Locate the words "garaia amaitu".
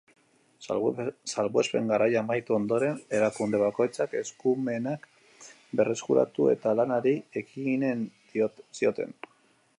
1.91-2.55